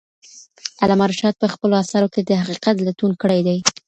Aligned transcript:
علامه 0.81 1.05
رشاد 1.11 1.35
په 1.41 1.47
خپلو 1.53 1.73
اثارو 1.83 2.11
کې 2.13 2.21
د 2.23 2.31
حقیقت 2.41 2.75
لټون 2.87 3.11
کړی 3.21 3.39
دی. 3.47 3.57